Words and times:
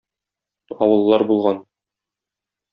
Авыллар 0.85 1.27
булган. 1.33 1.63